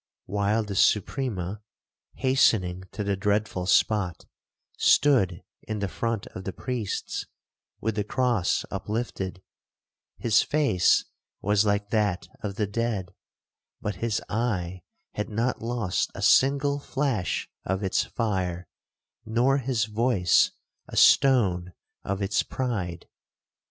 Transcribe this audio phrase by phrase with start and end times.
[0.25, 1.61] While the Suprema,
[2.15, 4.25] hastening to the dreadful spot,
[4.75, 7.27] stood in the front of the priests,
[7.79, 11.05] with the cross uplifted,—his face
[11.39, 13.13] was like that of the dead,
[13.79, 14.81] but his eye
[15.13, 18.67] had not lost a single flash of its fire,
[19.23, 20.49] nor his voice
[20.87, 21.73] a stone
[22.03, 23.07] of its pride.